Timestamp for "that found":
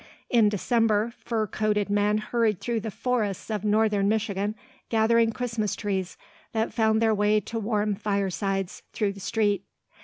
6.53-7.03